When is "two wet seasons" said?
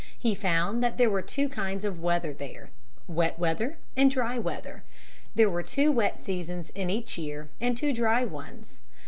5.61-6.71